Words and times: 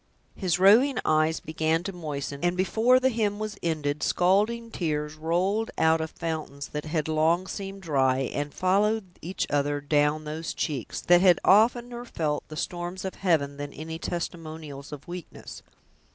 His 0.33 0.57
roving 0.57 0.97
eyes 1.05 1.39
began 1.39 1.83
to 1.83 1.93
moisten, 1.93 2.39
and 2.43 2.57
before 2.57 2.99
the 2.99 3.09
hymn 3.09 3.37
was 3.37 3.55
ended 3.61 4.01
scalding 4.01 4.71
tears 4.71 5.13
rolled 5.13 5.69
out 5.77 6.01
of 6.01 6.09
fountains 6.09 6.69
that 6.69 6.85
had 6.85 7.07
long 7.07 7.45
seemed 7.45 7.83
dry, 7.83 8.21
and 8.33 8.51
followed 8.51 9.19
each 9.21 9.45
other 9.51 9.79
down 9.79 10.23
those 10.23 10.55
cheeks, 10.55 11.01
that 11.01 11.21
had 11.21 11.39
oftener 11.45 12.03
felt 12.03 12.43
the 12.47 12.57
storms 12.57 13.05
of 13.05 13.13
heaven 13.13 13.57
than 13.57 13.71
any 13.73 13.99
testimonials 13.99 14.91
of 14.91 15.07
weakness. 15.07 15.61